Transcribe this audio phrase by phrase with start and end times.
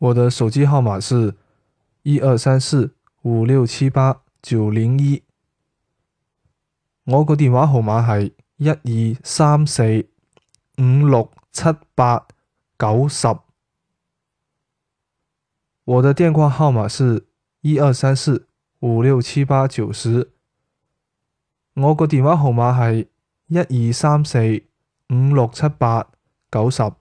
[0.00, 1.34] 我的手机号码是
[2.04, 5.22] 一二三四五六七八九零一
[7.04, 10.08] 我个电话号码系一二三四
[10.78, 12.26] 五六七八
[12.78, 13.28] 九十
[15.84, 17.26] 我的电话号码是
[17.60, 18.48] 一二三四
[18.78, 20.30] 五六七八九十
[21.74, 23.10] 我个电话号码系
[23.48, 24.64] 一二三四
[25.10, 26.10] 五六七八
[26.50, 26.99] 九十